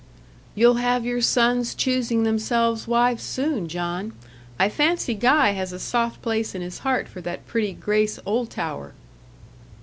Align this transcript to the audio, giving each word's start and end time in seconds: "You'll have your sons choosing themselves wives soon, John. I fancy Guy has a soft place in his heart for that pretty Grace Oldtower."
"You'll 0.55 0.77
have 0.77 1.05
your 1.05 1.21
sons 1.21 1.75
choosing 1.75 2.23
themselves 2.23 2.87
wives 2.87 3.21
soon, 3.21 3.67
John. 3.67 4.13
I 4.57 4.67
fancy 4.67 5.13
Guy 5.13 5.51
has 5.51 5.71
a 5.71 5.77
soft 5.77 6.23
place 6.23 6.55
in 6.55 6.63
his 6.63 6.79
heart 6.79 7.07
for 7.07 7.21
that 7.21 7.45
pretty 7.45 7.73
Grace 7.73 8.17
Oldtower." 8.25 8.93